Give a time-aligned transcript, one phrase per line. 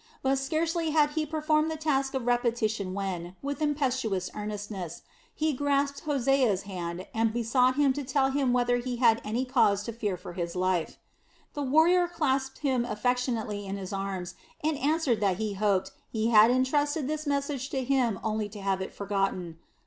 [0.23, 5.03] But scarcely had he performed the task of repetition when, with impetuous earnestness,
[5.35, 9.83] he grasped Hosea's hand and besought him to tell him whether he had any cause
[9.83, 10.97] to fear for his life.
[11.53, 14.33] The warrior clasped him affectionately in his arms
[14.63, 18.81] and answered that he hoped he had entrusted this message to him only to have
[18.81, 19.59] it forgotten.